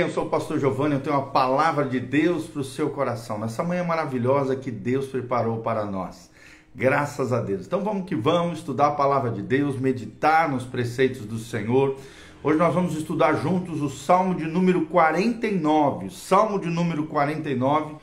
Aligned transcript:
Eu 0.00 0.08
sou 0.08 0.24
o 0.24 0.30
pastor 0.30 0.58
Giovanni, 0.58 0.94
eu 0.94 1.00
tenho 1.00 1.14
uma 1.14 1.26
palavra 1.26 1.84
de 1.84 2.00
Deus 2.00 2.46
para 2.46 2.62
o 2.62 2.64
seu 2.64 2.88
coração, 2.88 3.38
nessa 3.38 3.62
manhã 3.62 3.84
maravilhosa 3.84 4.56
que 4.56 4.70
Deus 4.70 5.04
preparou 5.04 5.58
para 5.58 5.84
nós. 5.84 6.30
Graças 6.74 7.34
a 7.34 7.40
Deus. 7.42 7.66
Então 7.66 7.84
vamos 7.84 8.06
que 8.06 8.16
vamos 8.16 8.60
estudar 8.60 8.86
a 8.86 8.92
palavra 8.92 9.30
de 9.30 9.42
Deus, 9.42 9.78
meditar 9.78 10.48
nos 10.48 10.64
preceitos 10.64 11.26
do 11.26 11.36
Senhor. 11.36 11.98
Hoje 12.42 12.58
nós 12.58 12.72
vamos 12.72 12.96
estudar 12.96 13.34
juntos 13.34 13.82
o 13.82 13.90
Salmo 13.90 14.34
de 14.34 14.46
número 14.46 14.86
49, 14.86 16.08
Salmo 16.08 16.58
de 16.58 16.70
número 16.70 17.04
49, 17.04 17.96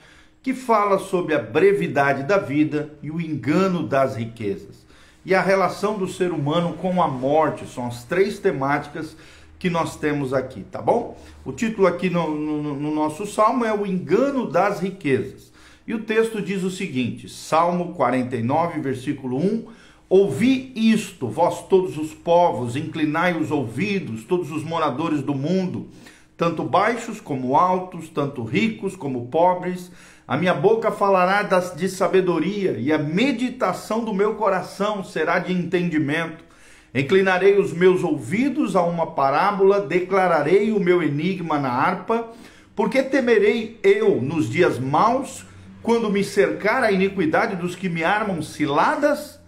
que 0.44 0.54
fala 0.54 1.00
sobre 1.00 1.34
a 1.34 1.40
brevidade 1.40 2.22
da 2.26 2.38
vida 2.38 2.94
e 3.02 3.10
o 3.10 3.20
engano 3.20 3.82
das 3.82 4.16
riquezas. 4.16 4.86
E 5.26 5.34
a 5.34 5.42
relação 5.42 5.98
do 5.98 6.08
ser 6.08 6.32
humano 6.32 6.74
com 6.74 7.02
a 7.02 7.08
morte 7.08 7.66
são 7.66 7.88
as 7.88 8.04
três 8.04 8.38
temáticas 8.38 9.18
que 9.60 9.70
nós 9.70 9.96
temos 9.96 10.34
aqui, 10.34 10.64
tá 10.64 10.82
bom? 10.82 11.18
O 11.44 11.52
título 11.52 11.88
aqui 11.88 12.10
no, 12.10 12.30
no, 12.30 12.76
no, 12.76 12.94
nosso 12.94 13.26
salmo 13.26 13.66
é 13.66 13.74
O 13.74 13.86
Engano 13.86 14.50
das 14.50 14.80
Riquezas. 14.80 15.52
E 15.88 15.94
o 15.94 16.04
texto 16.04 16.42
diz 16.42 16.64
o 16.64 16.70
seguinte: 16.70 17.30
Salmo 17.30 17.94
49, 17.94 18.82
versículo 18.82 19.38
1. 19.38 19.66
Ouvi 20.10 20.72
isto, 20.74 21.28
vós 21.28 21.68
todos 21.68 21.98
os 21.98 22.14
povos, 22.14 22.78
inclinai 22.78 23.38
os 23.38 23.52
ouvidos, 23.52 24.24
todos 24.24 24.52
os 24.52 24.64
moradores 24.64 25.22
do 25.22 25.36
mundo, 25.36 25.90
tanto 26.38 26.64
baixos 26.64 27.20
como 27.20 27.58
altos, 27.58 28.08
tanto 28.08 28.42
ricos 28.42 28.96
como 28.96 29.28
pobres. 29.28 29.92
A 30.26 30.38
minha 30.38 30.54
boca 30.54 30.92
falará 30.92 31.44
de 31.44 31.90
sabedoria, 31.90 32.78
e 32.80 32.92
a 32.92 32.98
meditação 32.98 34.06
do 34.06 34.14
meu 34.14 34.36
coração 34.36 35.04
será 35.04 35.40
de 35.40 35.52
entendimento. 35.52 36.47
Inclinarei 36.94 37.60
os 37.60 37.74
meus 37.74 38.04
ouvidos 38.04 38.76
a 38.76 38.82
uma 38.82 39.08
parábola, 39.08 39.82
declararei 39.82 40.72
o 40.72 40.80
meu 40.80 41.04
enigma 41.04 41.60
na 41.60 41.70
harpa, 41.70 42.30
porque 42.76 43.04
temerei 43.04 43.80
eu 43.84 44.22
nos 44.22 44.50
dias 44.50 44.80
maus, 44.80 45.46
quando 45.84 46.10
me 46.10 46.24
cercar 46.24 46.84
a 46.84 46.92
iniquidade 46.92 47.56
dos 47.56 47.76
que 47.76 47.90
me 47.90 48.04
armam 48.04 48.42
ciladas, 48.42 49.40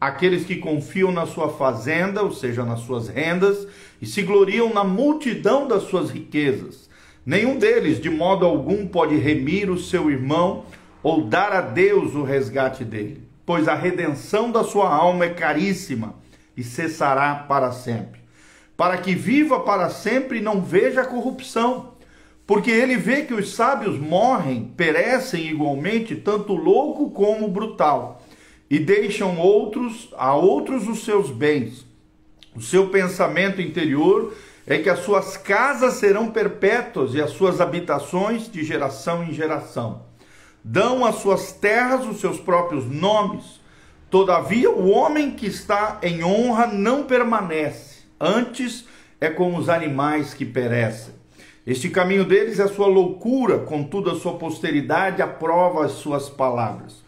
aqueles 0.00 0.44
que 0.44 0.56
confiam 0.56 1.10
na 1.10 1.26
sua 1.26 1.48
fazenda, 1.50 2.22
ou 2.22 2.32
seja, 2.32 2.64
nas 2.64 2.80
suas 2.80 3.08
rendas, 3.08 3.66
e 4.00 4.06
se 4.06 4.22
gloriam 4.22 4.72
na 4.72 4.84
multidão 4.84 5.66
das 5.66 5.84
suas 5.84 6.10
riquezas. 6.10 6.88
Nenhum 7.24 7.58
deles, 7.58 8.00
de 8.00 8.10
modo 8.10 8.44
algum, 8.44 8.86
pode 8.86 9.16
remir 9.16 9.70
o 9.70 9.78
seu 9.78 10.10
irmão 10.10 10.64
ou 11.02 11.24
dar 11.24 11.52
a 11.52 11.60
Deus 11.60 12.14
o 12.14 12.22
resgate 12.22 12.84
dele, 12.84 13.22
pois 13.46 13.66
a 13.66 13.74
redenção 13.74 14.50
da 14.50 14.62
sua 14.62 14.94
alma 14.94 15.24
é 15.24 15.30
caríssima 15.30 16.14
e 16.56 16.62
cessará 16.62 17.34
para 17.48 17.72
sempre. 17.72 18.20
Para 18.76 18.98
que 18.98 19.14
viva 19.14 19.60
para 19.60 19.90
sempre 19.90 20.38
e 20.38 20.42
não 20.42 20.60
veja 20.60 21.02
a 21.02 21.06
corrupção. 21.06 21.94
Porque 22.46 22.70
ele 22.70 22.96
vê 22.96 23.22
que 23.22 23.32
os 23.32 23.54
sábios 23.54 23.98
morrem, 23.98 24.72
perecem 24.76 25.46
igualmente, 25.46 26.14
tanto 26.14 26.54
louco 26.54 27.10
como 27.10 27.48
brutal, 27.48 28.22
e 28.68 28.78
deixam 28.78 29.38
outros 29.38 30.10
a 30.16 30.34
outros 30.34 30.86
os 30.86 31.04
seus 31.04 31.30
bens. 31.30 31.86
O 32.54 32.60
seu 32.60 32.88
pensamento 32.88 33.60
interior 33.60 34.34
é 34.66 34.78
que 34.78 34.88
as 34.88 35.00
suas 35.00 35.36
casas 35.36 35.94
serão 35.94 36.30
perpétuas 36.30 37.14
e 37.14 37.20
as 37.20 37.30
suas 37.30 37.60
habitações 37.60 38.50
de 38.50 38.62
geração 38.62 39.24
em 39.24 39.32
geração. 39.32 40.02
Dão 40.62 41.04
às 41.04 41.16
suas 41.16 41.52
terras 41.52 42.06
os 42.06 42.20
seus 42.20 42.38
próprios 42.38 42.86
nomes 42.86 43.60
Todavia, 44.14 44.70
o 44.70 44.90
homem 44.90 45.32
que 45.32 45.44
está 45.44 45.98
em 46.00 46.22
honra 46.22 46.68
não 46.68 47.02
permanece, 47.02 48.04
antes 48.20 48.84
é 49.20 49.28
como 49.28 49.58
os 49.58 49.68
animais 49.68 50.32
que 50.32 50.44
perecem. 50.44 51.12
Este 51.66 51.88
caminho 51.88 52.24
deles 52.24 52.60
é 52.60 52.68
sua 52.68 52.86
loucura, 52.86 53.58
contudo, 53.58 54.12
a 54.12 54.14
sua 54.14 54.34
posteridade 54.34 55.20
aprova 55.20 55.84
as 55.84 55.94
suas 55.94 56.30
palavras. 56.30 57.02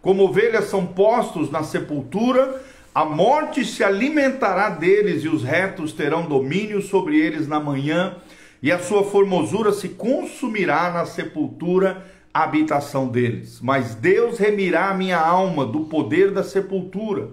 Como 0.00 0.24
ovelhas 0.24 0.64
são 0.70 0.86
postos 0.86 1.50
na 1.50 1.62
sepultura, 1.62 2.62
a 2.94 3.04
morte 3.04 3.62
se 3.62 3.84
alimentará 3.84 4.70
deles 4.70 5.24
e 5.24 5.28
os 5.28 5.44
retos 5.44 5.92
terão 5.92 6.22
domínio 6.22 6.80
sobre 6.80 7.20
eles 7.20 7.46
na 7.46 7.60
manhã, 7.60 8.16
e 8.62 8.72
a 8.72 8.78
sua 8.78 9.04
formosura 9.04 9.72
se 9.72 9.90
consumirá 9.90 10.90
na 10.90 11.04
sepultura 11.04 12.02
a 12.36 12.42
habitação 12.42 13.08
deles. 13.08 13.60
Mas 13.62 13.94
Deus 13.94 14.38
remirá 14.38 14.90
a 14.90 14.94
minha 14.94 15.18
alma 15.18 15.64
do 15.64 15.84
poder 15.84 16.30
da 16.30 16.44
sepultura, 16.44 17.30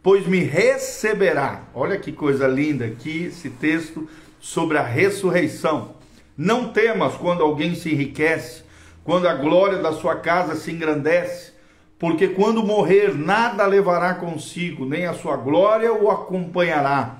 pois 0.00 0.24
me 0.26 0.38
receberá. 0.38 1.64
Olha 1.74 1.98
que 1.98 2.12
coisa 2.12 2.46
linda 2.46 2.84
aqui 2.84 3.24
esse 3.24 3.50
texto 3.50 4.08
sobre 4.38 4.78
a 4.78 4.82
ressurreição. 4.82 5.96
Não 6.36 6.68
temas 6.68 7.14
quando 7.14 7.42
alguém 7.42 7.74
se 7.74 7.92
enriquece, 7.92 8.62
quando 9.02 9.26
a 9.26 9.34
glória 9.34 9.78
da 9.78 9.92
sua 9.92 10.14
casa 10.14 10.54
se 10.54 10.70
engrandece, 10.70 11.52
porque 11.98 12.28
quando 12.28 12.62
morrer 12.62 13.16
nada 13.16 13.66
levará 13.66 14.14
consigo, 14.14 14.86
nem 14.86 15.06
a 15.06 15.14
sua 15.14 15.36
glória 15.36 15.92
o 15.92 16.08
acompanhará. 16.08 17.16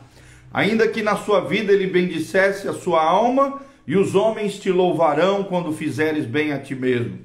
Ainda 0.52 0.86
que 0.86 1.02
na 1.02 1.16
sua 1.16 1.40
vida 1.40 1.72
ele 1.72 1.88
bendissesse 1.88 2.68
a 2.68 2.72
sua 2.72 3.02
alma, 3.02 3.60
e 3.86 3.96
os 3.96 4.14
homens 4.14 4.58
te 4.58 4.70
louvarão 4.70 5.44
quando 5.44 5.72
fizeres 5.72 6.24
bem 6.24 6.52
a 6.52 6.58
ti 6.58 6.74
mesmo. 6.74 7.18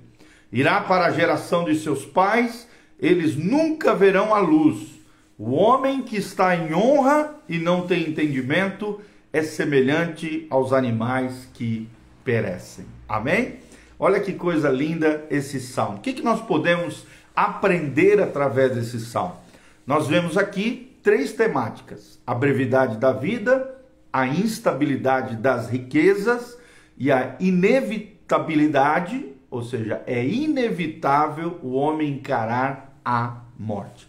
Irá 0.52 0.82
para 0.82 1.06
a 1.06 1.12
geração 1.12 1.64
de 1.64 1.76
seus 1.76 2.06
pais, 2.06 2.68
eles 3.00 3.36
nunca 3.36 3.96
verão 3.96 4.34
a 4.34 4.40
luz. 4.40 5.00
O 5.38 5.52
homem 5.52 6.04
que 6.04 6.18
está 6.18 6.56
em 6.56 6.74
honra 6.74 7.36
e 7.50 7.58
não 7.58 7.88
tem 7.88 8.10
entendimento 8.10 9.02
é 9.34 9.42
semelhante 9.42 10.46
aos 10.50 10.72
animais 10.72 11.50
que 11.54 11.90
perecem. 12.24 12.86
Amém? 13.08 13.60
Olha 13.98 14.20
que 14.20 14.34
coisa 14.34 14.70
linda 14.70 15.26
esse 15.30 15.60
salmo. 15.60 15.98
O 15.98 16.02
que, 16.02 16.14
que 16.14 16.22
nós 16.22 16.42
podemos 16.42 17.06
aprender 17.36 18.22
através 18.22 18.76
desse 18.76 19.00
salmo? 19.00 19.38
Nós 19.88 20.08
vemos 20.08 20.38
aqui 20.38 20.96
três 21.02 21.34
temáticas: 21.34 22.20
a 22.26 22.36
brevidade 22.36 22.98
da 22.98 23.12
vida, 23.12 23.81
a 24.12 24.28
instabilidade 24.28 25.36
das 25.36 25.70
riquezas 25.70 26.58
e 26.98 27.12
a 27.12 27.36
inevitabilidade, 27.40 29.26
ou 29.50 29.64
seja, 29.64 30.02
é 30.06 30.24
inevitável 30.26 31.60
o 31.64 31.74
homem 31.74 32.14
encarar 32.14 32.98
a 33.04 33.38
morte. 33.58 34.08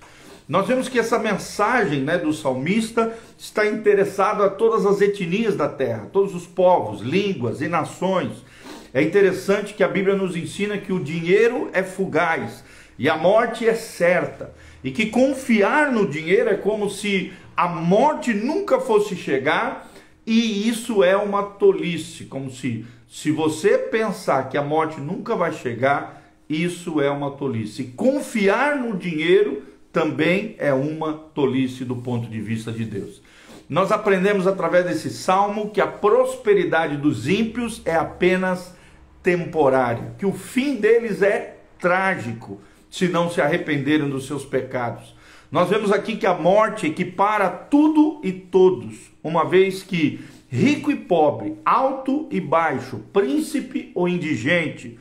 Nós 0.49 0.67
vemos 0.67 0.89
que 0.89 0.99
essa 0.99 1.19
mensagem 1.19 2.01
né, 2.03 2.19
do 2.19 2.33
salmista 2.33 3.17
está 3.39 3.67
interessada 3.67 4.47
a 4.47 4.51
todas 4.51 4.85
as 4.85 5.01
etnias 5.01 5.57
da 5.57 5.69
terra, 5.69 6.11
todos 6.13 6.35
os 6.35 6.47
povos, 6.47 7.01
línguas 7.01 7.61
e 7.61 7.69
nações. 7.69 8.45
É 8.93 9.01
interessante 9.03 9.73
que 9.73 9.85
a 9.85 9.89
Bíblia 9.89 10.15
nos 10.15 10.37
ensina 10.37 10.77
que 10.77 10.93
o 10.93 11.03
dinheiro 11.03 11.71
é 11.73 11.83
fugaz 11.83 12.63
e 12.99 13.09
a 13.09 13.17
morte 13.17 13.67
é 13.67 13.75
certa, 13.75 14.53
e 14.85 14.91
que 14.91 15.07
confiar 15.07 15.91
no 15.91 16.07
dinheiro 16.07 16.51
é 16.51 16.55
como 16.55 16.91
se 16.91 17.33
a 17.57 17.69
morte 17.69 18.35
nunca 18.35 18.81
fosse 18.81 19.17
chegar 19.17 19.91
e 20.27 20.69
isso 20.69 21.03
é 21.03 21.17
uma 21.17 21.43
tolice, 21.43 22.25
como 22.25 22.51
se 22.51 22.85
se 23.13 23.31
você 23.31 23.77
pensar 23.77 24.49
que 24.49 24.57
a 24.57 24.63
morte 24.63 24.99
nunca 24.99 25.37
vai 25.37 25.53
chegar, 25.53 26.23
isso 26.49 26.99
é 26.99 27.11
uma 27.11 27.31
tolice. 27.33 27.93
Confiar 27.95 28.77
no 28.77 28.97
dinheiro 28.97 29.65
também 29.93 30.57
é 30.59 30.73
uma 30.73 31.13
tolice 31.13 31.85
do 31.85 31.97
ponto 31.97 32.27
de 32.31 32.41
vista 32.41 32.73
de 32.73 32.87
Deus. 32.87 33.21
Nós 33.69 33.93
aprendemos 33.93 34.47
através 34.47 34.87
desse 34.87 35.11
salmo 35.11 35.69
que 35.69 35.81
a 35.81 35.87
prosperidade 35.87 36.97
dos 36.97 37.29
ímpios 37.29 37.83
é 37.85 37.95
apenas 37.95 38.75
temporária, 39.23 40.15
que 40.19 40.25
o 40.25 40.33
fim 40.33 40.77
deles 40.77 41.21
é 41.21 41.59
trágico 41.79 42.63
se 42.91 43.09
não 43.09 43.31
se 43.31 43.43
arrependerem 43.43 44.09
dos 44.09 44.27
seus 44.27 44.43
pecados. 44.43 45.15
Nós 45.53 45.69
vemos 45.69 45.93
aqui 45.93 46.17
que 46.17 46.27
a 46.27 46.33
morte 46.33 46.87
equipara 46.87 47.51
tudo 47.51 48.19
e 48.23 48.33
todos, 48.33 49.13
uma 49.23 49.45
vez 49.45 49.83
que 49.83 50.25
rico 50.49 50.91
e 50.91 50.97
pobre, 50.97 51.59
alto 51.63 52.27
e 52.31 52.41
baixo, 52.41 53.01
príncipe 53.13 53.93
ou 53.95 54.09
indigente, 54.09 54.99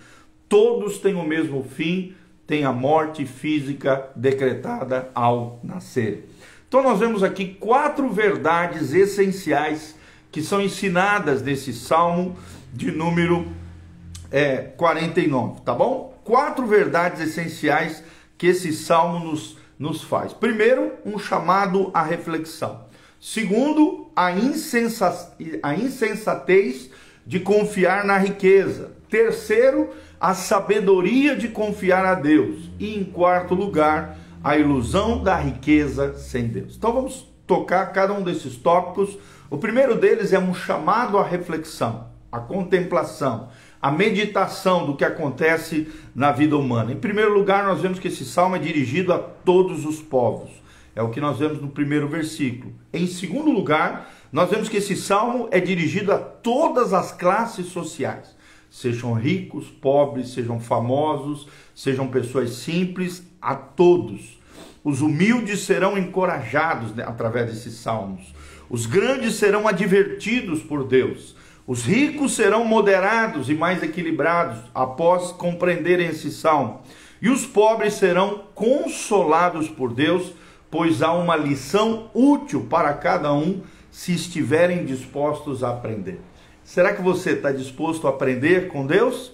todos 0.50 0.98
têm 0.98 1.16
o 1.16 1.24
mesmo 1.24 1.64
fim, 1.64 2.14
têm 2.46 2.66
a 2.66 2.74
morte 2.74 3.26
física 3.26 4.10
decretada 4.14 5.10
ao 5.16 5.58
nascer. 5.64 6.28
Então 6.68 6.84
nós 6.84 7.00
vemos 7.00 7.24
aqui 7.24 7.56
quatro 7.58 8.10
verdades 8.10 8.94
essenciais 8.94 9.96
que 10.34 10.42
são 10.42 10.62
ensinadas 10.62 11.42
nesse 11.42 11.72
salmo 11.72 12.36
de 12.74 12.92
número 12.92 13.48
é, 14.30 14.58
49, 14.58 15.62
tá 15.62 15.74
bom? 15.74 16.14
Quatro 16.26 16.68
verdades 16.68 17.22
essenciais 17.22 18.04
que 18.38 18.48
esse 18.48 18.74
salmo 18.74 19.32
nos 19.32 19.61
nos 19.82 20.04
faz. 20.04 20.32
Primeiro, 20.32 20.94
um 21.04 21.18
chamado 21.18 21.90
à 21.92 22.04
reflexão. 22.04 22.82
Segundo, 23.20 24.12
a, 24.16 24.32
insensa, 24.32 25.36
a 25.64 25.74
insensatez 25.74 26.92
de 27.26 27.40
confiar 27.40 28.06
na 28.06 28.16
riqueza. 28.20 28.92
Terceiro, 29.10 29.90
a 30.20 30.36
sabedoria 30.36 31.36
de 31.36 31.48
confiar 31.48 32.06
a 32.06 32.14
Deus. 32.14 32.70
E 32.80 32.96
em 32.96 33.04
quarto 33.04 33.56
lugar, 33.56 34.18
a 34.44 34.56
ilusão 34.56 35.24
da 35.24 35.36
riqueza 35.36 36.14
sem 36.14 36.48
Deus. 36.48 36.76
Então 36.78 36.94
vamos 36.94 37.28
tocar 37.48 37.88
cada 37.88 38.14
um 38.14 38.22
desses 38.22 38.56
tópicos. 38.58 39.18
O 39.50 39.58
primeiro 39.58 39.96
deles 39.96 40.32
é 40.32 40.38
um 40.38 40.54
chamado 40.54 41.18
à 41.18 41.24
reflexão. 41.24 42.12
a 42.32 42.40
contemplação, 42.40 43.50
a 43.82 43.90
meditação 43.92 44.86
do 44.86 44.96
que 44.96 45.04
acontece 45.04 45.88
na 46.14 46.32
vida 46.32 46.56
humana. 46.56 46.92
Em 46.92 47.00
primeiro 47.00 47.34
lugar, 47.34 47.64
nós 47.64 47.82
vemos 47.82 47.98
que 47.98 48.08
esse 48.08 48.24
salmo 48.24 48.56
é 48.56 48.60
dirigido 48.60 49.12
a 49.12 49.18
todos 49.18 49.86
os 49.86 50.00
povos. 50.00 50.52
É 50.96 51.02
o 51.02 51.10
que 51.10 51.22
nós 51.22 51.40
vemos 51.40 51.62
no 51.62 51.70
primeiro 51.70 52.08
versículo. 52.08 52.74
Em 52.94 53.08
segundo 53.08 53.50
lugar, 53.50 54.12
nós 54.32 54.50
vemos 54.50 54.70
que 54.70 54.78
esse 54.78 54.96
salmo 54.96 55.48
é 55.52 55.60
dirigido 55.60 56.12
a 56.12 56.20
todas 56.20 56.94
as 56.94 57.12
classes 57.12 57.68
sociais. 57.68 58.36
Sejam 58.70 59.14
ricos, 59.14 59.68
pobres, 59.68 60.34
sejam 60.34 60.60
famosos, 60.60 61.48
sejam 61.74 62.08
pessoas 62.08 62.52
simples, 62.52 63.24
a 63.42 63.56
todos. 63.56 64.40
Os 64.84 65.02
humildes 65.02 65.62
serão 65.62 65.98
encorajados 65.98 66.94
né, 66.94 67.04
através 67.06 67.48
desses 67.48 67.74
salmos. 67.76 68.34
Os 68.70 68.86
grandes 68.86 69.36
serão 69.36 69.68
advertidos 69.68 70.62
por 70.62 70.88
Deus. 70.88 71.36
Os 71.72 71.86
ricos 71.86 72.34
serão 72.34 72.66
moderados 72.66 73.50
e 73.50 73.54
mais 73.54 73.82
equilibrados 73.82 74.60
após 74.76 75.32
compreenderem 75.32 76.08
esse 76.08 76.30
salmo. 76.30 76.82
E 77.22 77.30
os 77.30 77.46
pobres 77.46 77.94
serão 77.94 78.44
consolados 78.54 79.70
por 79.70 79.94
Deus, 79.94 80.34
pois 80.70 81.02
há 81.02 81.14
uma 81.14 81.38
lição 81.38 82.12
útil 82.14 82.68
para 82.70 82.92
cada 82.96 83.34
um 83.34 83.62
se 83.90 84.14
estiverem 84.14 84.84
dispostos 84.84 85.64
a 85.64 85.70
aprender. 85.70 86.20
Será 86.62 86.94
que 86.94 87.02
você 87.02 87.30
está 87.32 87.54
disposto 87.54 88.06
a 88.06 88.10
aprender 88.10 88.68
com 88.68 88.86
Deus? 88.86 89.32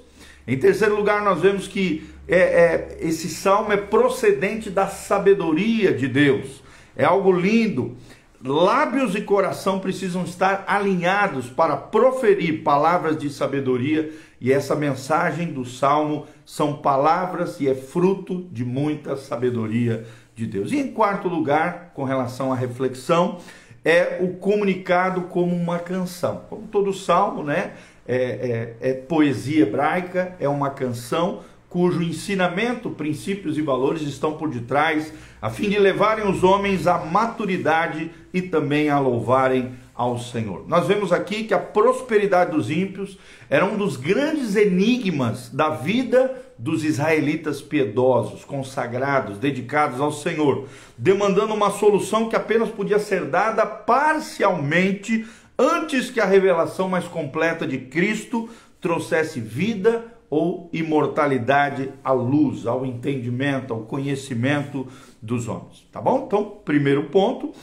Em 0.48 0.60
terceiro 0.60 0.96
lugar, 0.96 1.24
nós 1.24 1.42
vemos 1.42 1.68
que 1.68 2.08
é, 2.28 2.38
é, 2.38 2.98
esse 3.02 3.30
salmo 3.30 3.74
é 3.74 3.78
procedente 3.78 4.70
da 4.70 4.86
sabedoria 4.86 5.92
de 5.92 6.08
Deus. 6.08 6.62
É 6.96 7.04
algo 7.04 7.32
lindo. 7.32 7.98
Lábios 8.44 9.16
e 9.16 9.22
coração 9.22 9.80
precisam 9.80 10.24
estar 10.24 10.64
alinhados 10.68 11.50
para 11.50 11.76
proferir 11.76 12.64
palavras 12.64 13.18
de 13.18 13.30
sabedoria, 13.30 14.14
e 14.40 14.54
essa 14.54 14.76
mensagem 14.76 15.52
do 15.52 15.66
salmo 15.66 16.28
são 16.46 16.78
palavras 16.78 17.60
e 17.60 17.68
é 17.68 17.74
fruto 17.74 18.48
de 18.52 18.64
muita 18.64 19.16
sabedoria 19.16 20.06
de 20.36 20.46
Deus. 20.46 20.72
E 20.72 20.78
em 20.78 20.92
quarto 20.92 21.28
lugar, 21.28 21.92
com 21.96 22.04
relação 22.04 22.54
à 22.54 22.56
reflexão, 22.56 23.40
é 23.84 24.20
o 24.22 24.36
comunicado 24.36 25.22
como 25.24 25.56
uma 25.56 25.80
canção. 25.80 26.44
Como 26.48 26.68
todo 26.68 26.94
salmo, 26.94 27.44
né? 27.44 27.74
É, 28.08 28.76
é, 28.82 28.90
é 28.90 28.94
poesia 28.94 29.64
hebraica, 29.64 30.36
é 30.40 30.48
uma 30.48 30.70
canção 30.70 31.42
cujo 31.70 32.02
ensinamento, 32.02 32.90
princípios 32.90 33.58
e 33.58 33.62
valores 33.62 34.02
estão 34.04 34.34
por 34.34 34.50
detrás, 34.50 35.14
a 35.42 35.50
fim 35.50 35.70
de 35.70 35.78
levarem 35.78 36.28
os 36.28 36.44
homens 36.44 36.88
à 36.88 36.98
maturidade 36.98 38.10
e 38.34 38.42
também 38.42 38.90
a 38.90 39.00
louvarem 39.00 39.74
ao 39.94 40.18
Senhor. 40.18 40.66
Nós 40.68 40.88
vemos 40.88 41.12
aqui 41.12 41.44
que 41.44 41.54
a 41.54 41.60
prosperidade 41.60 42.52
dos 42.52 42.70
ímpios 42.70 43.18
era 43.50 43.66
um 43.66 43.76
dos 43.76 43.98
grandes 43.98 44.56
enigmas 44.56 45.50
da 45.50 45.70
vida 45.70 46.44
dos 46.58 46.84
israelitas 46.84 47.62
piedosos, 47.62 48.46
consagrados, 48.46 49.38
dedicados 49.38 50.00
ao 50.00 50.12
Senhor, 50.12 50.68
demandando 50.98 51.54
uma 51.54 51.72
solução 51.72 52.30
que 52.30 52.36
apenas 52.36 52.70
podia 52.70 53.00
ser 53.00 53.26
dada 53.26 53.66
parcialmente 53.66 55.26
antes 55.58 56.12
que 56.12 56.20
a 56.20 56.26
revelação 56.26 56.88
mais 56.88 57.06
completa 57.06 57.66
de 57.66 57.80
Cristo 57.80 58.50
trouxesse 58.80 59.40
vida 59.40 60.17
ou 60.30 60.70
imortalidade 60.74 61.92
à 62.04 62.12
luz, 62.12 62.66
ao 62.66 62.86
entendimento, 62.86 63.74
ao 63.74 63.82
conhecimento 63.82 64.88
dos 65.22 65.48
homens. 65.48 65.88
Tá 65.92 66.02
bom? 66.02 66.26
Então, 66.26 66.58
primeiro 66.64 67.06
ponto 67.06 67.54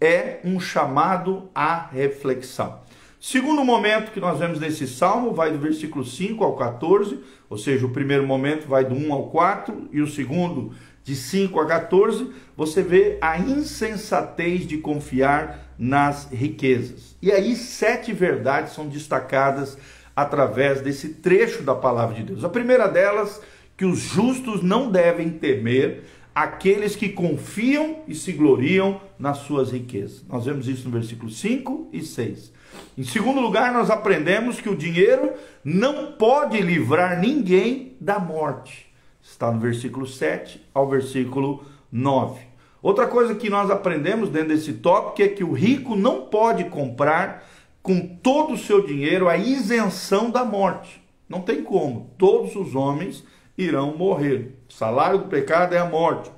é 0.00 0.40
um 0.44 0.58
chamado 0.58 1.48
à 1.54 1.86
reflexão. 1.86 2.80
Segundo 3.20 3.64
momento 3.64 4.10
que 4.10 4.18
nós 4.18 4.40
vemos 4.40 4.58
nesse 4.58 4.86
salmo 4.88 5.32
vai 5.32 5.52
do 5.52 5.58
versículo 5.58 6.04
5 6.04 6.42
ao 6.42 6.56
14, 6.56 7.20
ou 7.48 7.56
seja, 7.56 7.86
o 7.86 7.90
primeiro 7.90 8.26
momento 8.26 8.66
vai 8.66 8.84
do 8.84 8.96
1 8.96 9.12
ao 9.12 9.28
4 9.28 9.88
e 9.92 10.00
o 10.00 10.08
segundo 10.08 10.72
de 11.04 11.14
5 11.14 11.58
a 11.60 11.66
14, 11.66 12.32
você 12.56 12.82
vê 12.82 13.18
a 13.20 13.38
insensatez 13.38 14.66
de 14.66 14.78
confiar 14.78 15.72
nas 15.78 16.28
riquezas. 16.30 17.16
E 17.20 17.30
aí 17.32 17.56
sete 17.56 18.12
verdades 18.12 18.72
são 18.72 18.88
destacadas 18.88 19.76
através 20.14 20.80
desse 20.80 21.10
trecho 21.14 21.62
da 21.62 21.74
palavra 21.74 22.14
de 22.14 22.22
Deus. 22.22 22.44
A 22.44 22.48
primeira 22.48 22.86
delas, 22.86 23.40
que 23.76 23.84
os 23.84 23.98
justos 23.98 24.62
não 24.62 24.90
devem 24.90 25.30
temer 25.30 26.04
aqueles 26.34 26.96
que 26.96 27.10
confiam 27.10 27.98
e 28.08 28.14
se 28.14 28.32
gloriam 28.32 29.00
nas 29.18 29.38
suas 29.38 29.70
riquezas. 29.70 30.24
Nós 30.28 30.46
vemos 30.46 30.66
isso 30.66 30.84
no 30.86 30.90
versículo 30.90 31.30
5 31.30 31.90
e 31.92 32.02
6. 32.02 32.52
Em 32.96 33.04
segundo 33.04 33.40
lugar, 33.40 33.72
nós 33.72 33.90
aprendemos 33.90 34.60
que 34.60 34.68
o 34.68 34.76
dinheiro 34.76 35.32
não 35.64 36.12
pode 36.12 36.60
livrar 36.60 37.20
ninguém 37.20 37.96
da 38.00 38.18
morte. 38.18 38.90
Está 39.22 39.50
no 39.50 39.60
versículo 39.60 40.06
7 40.06 40.60
ao 40.72 40.88
versículo 40.88 41.64
9. 41.90 42.40
Outra 42.82 43.06
coisa 43.06 43.34
que 43.34 43.48
nós 43.48 43.70
aprendemos 43.70 44.28
dentro 44.28 44.48
desse 44.48 44.72
tópico 44.74 45.22
é 45.22 45.28
que 45.28 45.44
o 45.44 45.52
rico 45.52 45.94
não 45.94 46.22
pode 46.22 46.64
comprar 46.64 47.48
com 47.82 48.06
todo 48.06 48.54
o 48.54 48.58
seu 48.58 48.86
dinheiro 48.86 49.28
a 49.28 49.36
isenção 49.36 50.30
da 50.30 50.44
morte. 50.44 51.02
Não 51.28 51.40
tem 51.40 51.62
como. 51.62 52.10
Todos 52.16 52.54
os 52.54 52.74
homens 52.74 53.24
irão 53.58 53.96
morrer. 53.96 54.56
O 54.68 54.72
salário 54.72 55.18
do 55.18 55.24
pecado 55.26 55.74
é 55.74 55.78
a 55.78 55.84
morte. 55.84 56.30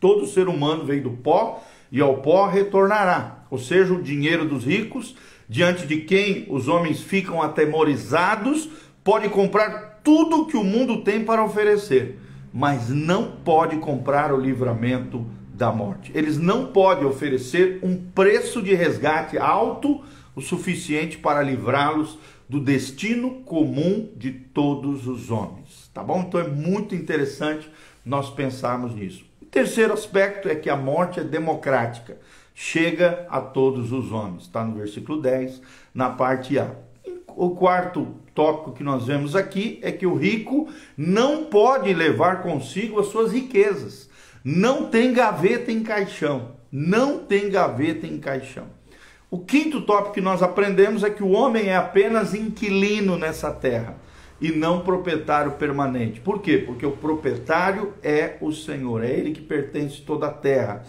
Todo 0.00 0.26
ser 0.26 0.48
humano 0.48 0.84
veio 0.84 1.02
do 1.02 1.10
pó 1.10 1.62
e 1.90 2.00
ao 2.00 2.18
pó 2.18 2.46
retornará. 2.48 3.44
Ou 3.50 3.58
seja, 3.58 3.92
o 3.92 4.02
dinheiro 4.02 4.46
dos 4.46 4.64
ricos, 4.64 5.14
diante 5.48 5.86
de 5.86 5.98
quem 5.98 6.46
os 6.48 6.68
homens 6.68 7.00
ficam 7.00 7.42
atemorizados, 7.42 8.68
pode 9.04 9.28
comprar 9.28 10.00
tudo 10.02 10.46
que 10.46 10.56
o 10.56 10.64
mundo 10.64 11.02
tem 11.02 11.24
para 11.24 11.44
oferecer, 11.44 12.18
mas 12.52 12.88
não 12.88 13.32
pode 13.44 13.76
comprar 13.76 14.32
o 14.32 14.40
livramento 14.40 15.24
da 15.54 15.70
morte. 15.70 16.10
Eles 16.14 16.38
não 16.38 16.66
podem 16.66 17.04
oferecer 17.04 17.78
um 17.82 17.96
preço 17.96 18.62
de 18.62 18.74
resgate 18.74 19.38
alto 19.38 20.02
o 20.34 20.40
suficiente 20.40 21.18
para 21.18 21.42
livrá-los 21.42 22.18
do 22.48 22.60
destino 22.60 23.42
comum 23.44 24.10
de 24.16 24.30
todos 24.30 25.06
os 25.06 25.30
homens. 25.30 25.90
Tá 25.92 26.02
bom? 26.02 26.20
Então 26.20 26.40
é 26.40 26.46
muito 26.46 26.94
interessante 26.94 27.70
nós 28.04 28.30
pensarmos 28.30 28.94
nisso. 28.94 29.24
O 29.40 29.46
terceiro 29.46 29.92
aspecto 29.92 30.48
é 30.48 30.54
que 30.54 30.68
a 30.68 30.76
morte 30.76 31.20
é 31.20 31.24
democrática, 31.24 32.18
chega 32.54 33.26
a 33.30 33.40
todos 33.40 33.92
os 33.92 34.12
homens. 34.12 34.42
Está 34.42 34.64
no 34.64 34.76
versículo 34.76 35.20
10, 35.20 35.62
na 35.94 36.10
parte 36.10 36.58
A. 36.58 36.74
O 37.28 37.50
quarto 37.50 38.14
tópico 38.34 38.72
que 38.72 38.84
nós 38.84 39.06
vemos 39.06 39.34
aqui 39.34 39.78
é 39.82 39.90
que 39.90 40.06
o 40.06 40.14
rico 40.14 40.68
não 40.96 41.44
pode 41.44 41.92
levar 41.94 42.42
consigo 42.42 43.00
as 43.00 43.06
suas 43.06 43.32
riquezas. 43.32 44.10
Não 44.44 44.88
tem 44.88 45.12
gaveta 45.12 45.70
em 45.70 45.82
caixão. 45.82 46.52
Não 46.70 47.18
tem 47.18 47.48
gaveta 47.50 48.06
em 48.06 48.18
caixão. 48.18 48.66
O 49.32 49.38
quinto 49.38 49.80
tópico 49.80 50.12
que 50.12 50.20
nós 50.20 50.42
aprendemos 50.42 51.02
é 51.02 51.08
que 51.08 51.22
o 51.22 51.30
homem 51.30 51.68
é 51.68 51.74
apenas 51.74 52.34
inquilino 52.34 53.16
nessa 53.16 53.50
terra 53.50 53.96
e 54.38 54.52
não 54.52 54.80
proprietário 54.80 55.52
permanente. 55.52 56.20
Por 56.20 56.42
quê? 56.42 56.58
Porque 56.58 56.84
o 56.84 56.92
proprietário 56.92 57.94
é 58.02 58.36
o 58.42 58.52
Senhor, 58.52 59.02
é 59.02 59.10
ele 59.10 59.30
que 59.30 59.40
pertence 59.40 60.02
toda 60.02 60.26
a 60.26 60.30
terra. 60.30 60.84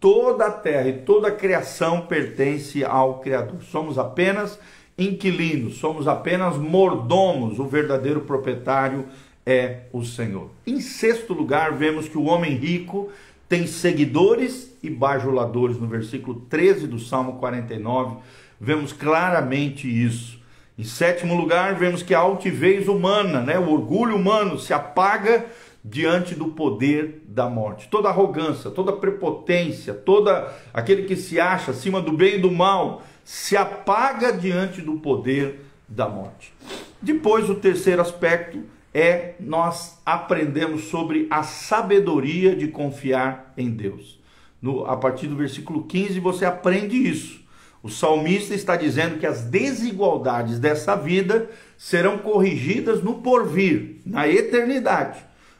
Toda 0.00 0.46
a 0.46 0.50
terra 0.50 0.88
e 0.88 0.92
toda 1.02 1.28
a 1.28 1.30
criação 1.30 2.00
pertence 2.00 2.84
ao 2.84 3.20
Criador. 3.20 3.62
Somos 3.62 3.96
apenas 3.96 4.58
inquilinos, 4.98 5.76
somos 5.76 6.08
apenas 6.08 6.56
mordomos, 6.56 7.60
o 7.60 7.64
verdadeiro 7.64 8.22
proprietário 8.22 9.04
é 9.46 9.82
o 9.92 10.04
Senhor. 10.04 10.50
Em 10.66 10.80
sexto 10.80 11.32
lugar, 11.32 11.74
vemos 11.74 12.08
que 12.08 12.18
o 12.18 12.24
homem 12.24 12.56
rico 12.56 13.12
tem 13.54 13.68
seguidores 13.68 14.76
e 14.82 14.90
bajuladores. 14.90 15.78
No 15.78 15.86
versículo 15.86 16.40
13 16.50 16.88
do 16.88 16.98
Salmo 16.98 17.34
49, 17.34 18.16
vemos 18.60 18.92
claramente 18.92 19.86
isso. 19.86 20.42
Em 20.76 20.82
sétimo 20.82 21.36
lugar, 21.36 21.76
vemos 21.76 22.02
que 22.02 22.12
a 22.12 22.18
altivez 22.18 22.88
humana, 22.88 23.40
né, 23.40 23.56
o 23.56 23.70
orgulho 23.70 24.16
humano 24.16 24.58
se 24.58 24.72
apaga 24.72 25.46
diante 25.84 26.34
do 26.34 26.48
poder 26.48 27.22
da 27.28 27.48
morte. 27.48 27.86
Toda 27.88 28.08
arrogância, 28.08 28.72
toda 28.72 28.92
prepotência, 28.92 29.94
toda 29.94 30.52
aquele 30.72 31.04
que 31.04 31.14
se 31.14 31.38
acha 31.38 31.70
acima 31.70 32.00
do 32.00 32.10
bem 32.10 32.34
e 32.34 32.40
do 32.40 32.50
mal, 32.50 33.04
se 33.22 33.56
apaga 33.56 34.32
diante 34.32 34.80
do 34.80 34.94
poder 34.94 35.60
da 35.86 36.08
morte. 36.08 36.52
Depois, 37.00 37.48
o 37.48 37.54
terceiro 37.54 38.02
aspecto 38.02 38.64
é 38.94 39.34
nós 39.40 39.98
aprendemos 40.06 40.84
sobre 40.84 41.26
a 41.28 41.42
sabedoria 41.42 42.54
de 42.54 42.68
confiar 42.68 43.52
em 43.56 43.68
Deus. 43.68 44.22
No, 44.62 44.86
a 44.86 44.96
partir 44.96 45.26
do 45.26 45.34
versículo 45.34 45.82
15 45.82 46.20
você 46.20 46.44
aprende 46.44 46.96
isso. 46.96 47.42
O 47.82 47.90
salmista 47.90 48.54
está 48.54 48.76
dizendo 48.76 49.18
que 49.18 49.26
as 49.26 49.42
desigualdades 49.42 50.58
dessa 50.58 50.94
vida 50.94 51.50
serão 51.76 52.16
corrigidas 52.18 53.02
no 53.02 53.14
porvir, 53.14 53.96
na 54.06 54.26
eternidade. 54.26 55.18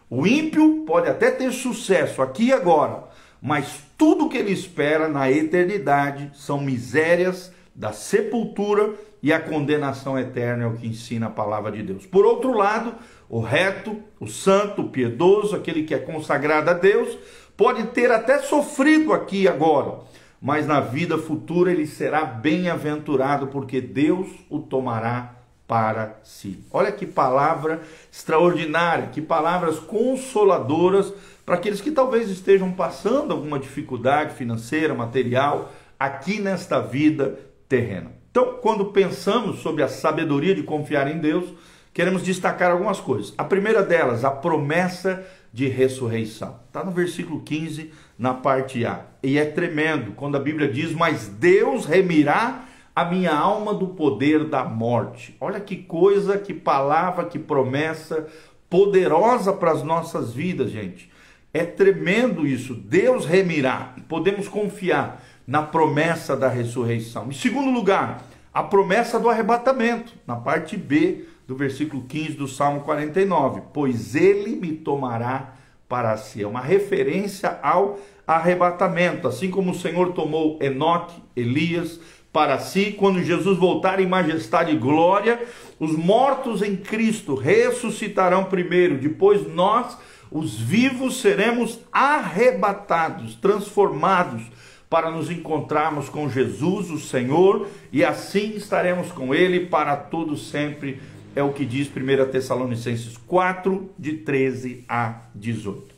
O 0.09 0.27
ímpio 0.27 0.85
pode 0.87 1.11
até 1.11 1.31
ter 1.31 1.53
sucesso 1.53 2.23
aqui 2.23 2.45
e 2.45 2.53
agora, 2.53 3.05
mas 3.43 3.83
tudo 3.99 4.29
que 4.29 4.39
ele 4.39 4.53
espera 4.53 5.09
na 5.09 5.31
eternidade 5.31 6.31
são 6.35 6.61
misérias, 6.61 7.53
da 7.75 7.93
sepultura 7.93 8.95
e 9.23 9.33
a 9.33 9.41
condenação 9.41 10.19
eterna 10.19 10.65
é 10.65 10.67
o 10.67 10.75
que 10.75 10.87
ensina 10.87 11.27
a 11.27 11.31
palavra 11.31 11.73
de 11.73 11.83
Deus. 11.83 12.07
Por 12.07 12.25
outro 12.25 12.53
lado, 12.53 12.95
o 13.35 13.41
reto, 13.41 14.01
o 14.21 14.29
santo, 14.29 14.83
o 14.83 14.89
piedoso, 14.91 15.57
aquele 15.57 15.83
que 15.83 15.93
é 15.93 15.99
consagrado 15.99 16.71
a 16.71 16.73
Deus, 16.73 17.19
pode 17.57 17.83
ter 17.89 18.13
até 18.13 18.39
sofrido 18.39 19.13
aqui 19.13 19.49
agora, 19.49 20.03
mas 20.41 20.69
na 20.69 20.79
vida 20.79 21.19
futura 21.19 21.73
ele 21.73 21.85
será 21.85 22.25
bem-aventurado, 22.25 23.49
porque 23.49 23.81
Deus 23.81 24.29
o 24.49 24.61
tomará 24.61 25.35
para 25.67 26.21
si. 26.23 26.65
Olha 26.71 26.93
que 26.93 27.05
palavra 27.07 27.83
extraordinária, 28.09 29.09
que 29.09 29.21
palavras 29.21 29.81
consoladoras 29.81 31.13
para 31.45 31.57
aqueles 31.57 31.81
que 31.81 31.91
talvez 31.91 32.31
estejam 32.31 32.71
passando 32.71 33.33
alguma 33.33 33.59
dificuldade 33.59 34.37
financeira, 34.37 34.95
material, 34.95 35.73
aqui 35.99 36.39
nesta 36.39 36.79
vida 36.79 37.37
terrena. 37.69 38.13
Então, 38.31 38.59
quando 38.63 38.93
pensamos 38.93 39.59
sobre 39.59 39.83
a 39.83 39.89
sabedoria 39.89 40.55
de 40.55 40.63
confiar 40.63 41.11
em 41.11 41.19
Deus, 41.19 41.53
queremos 41.95 42.23
destacar 42.23 42.73
algumas 42.73 43.01
coisas. 43.01 43.33
A 43.39 43.45
primeira 43.45 43.83
delas, 43.83 44.25
a 44.25 44.31
promessa 44.31 45.25
de 45.53 45.69
ressurreição. 45.69 46.59
Está 46.67 46.85
no 46.85 46.91
versículo 46.91 47.41
15, 47.41 47.93
na 48.19 48.35
parte 48.35 48.85
A. 48.85 49.03
E 49.23 49.39
é 49.39 49.45
tremendo 49.45 50.13
quando 50.13 50.37
a 50.37 50.41
Bíblia 50.41 50.69
diz: 50.69 50.93
Mas 50.93 51.29
Deus 51.29 51.87
remirá 51.87 52.65
a 52.95 53.05
minha 53.05 53.33
alma 53.33 53.73
do 53.73 53.89
poder 53.89 54.45
da 54.45 54.65
morte. 54.65 55.37
Olha 55.41 55.61
que 55.61 55.77
coisa, 55.77 56.37
que 56.37 56.53
palavra, 56.53 57.25
que 57.25 57.39
promessa 57.39 58.27
poderosa 58.69 59.53
para 59.53 59.71
as 59.71 59.83
nossas 59.83 60.33
vidas, 60.33 60.71
gente. 60.71 61.11
É 61.53 61.65
tremendo 61.65 62.45
isso. 62.45 62.75
Deus 62.75 63.25
remirá. 63.25 63.95
Podemos 64.09 64.49
confiar 64.49 65.23
na 65.47 65.63
promessa 65.63 66.37
da 66.37 66.49
ressurreição. 66.49 67.29
Em 67.29 67.33
segundo 67.33 67.71
lugar, 67.71 68.25
a 68.53 68.63
promessa 68.63 69.21
do 69.21 69.29
arrebatamento, 69.29 70.13
na 70.27 70.35
parte 70.35 70.77
B 70.77 71.27
do 71.47 71.55
versículo 71.55 72.05
15 72.05 72.33
do 72.33 72.49
Salmo 72.49 72.81
49, 72.81 73.63
pois 73.73 74.15
ele 74.15 74.57
me 74.57 74.73
tomará 74.73 75.55
para 75.89 76.17
si. 76.17 76.43
É 76.43 76.47
uma 76.47 76.61
referência 76.61 77.59
ao 77.63 77.99
arrebatamento, 78.27 79.29
assim 79.29 79.51
como 79.51 79.73
o 79.73 79.75
Senhor 79.75 80.13
tomou 80.13 80.59
Enoque, 80.61 81.23
Elias 81.37 82.01
para 82.35 82.59
si, 82.59 82.91
quando 82.99 83.23
Jesus 83.23 83.57
voltar 83.57 84.01
em 84.01 84.09
majestade 84.09 84.73
e 84.73 84.77
glória, 84.77 85.41
os 85.79 85.93
mortos 85.93 86.63
em 86.63 86.75
Cristo 86.75 87.37
ressuscitarão 87.37 88.47
primeiro, 88.47 88.99
depois 88.99 89.47
nós, 89.47 89.97
os 90.33 90.59
vivos, 90.59 91.21
seremos 91.21 91.79
arrebatados, 91.93 93.37
transformados 93.37 94.43
para 94.91 95.13
nos 95.13 95.31
encontrarmos 95.31 96.09
com 96.09 96.29
Jesus, 96.29 96.91
o 96.91 96.99
Senhor, 96.99 97.69
e 97.93 98.05
assim 98.05 98.57
estaremos 98.57 99.13
com 99.13 99.33
ele 99.33 99.67
para 99.67 99.95
todo 99.95 100.37
sempre 100.37 101.01
é 101.35 101.43
o 101.43 101.53
que 101.53 101.65
diz 101.65 101.89
1 101.89 102.31
Tessalonicenses 102.31 103.17
4, 103.17 103.91
de 103.99 104.19
13 104.19 104.85
a 104.89 105.23
18. 105.35 105.95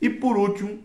E 0.00 0.10
por 0.10 0.36
último, 0.36 0.80